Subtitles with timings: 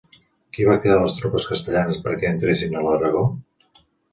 [0.55, 3.23] Qui va cridar les tropes castellanes perquè entressin a l'Aragó?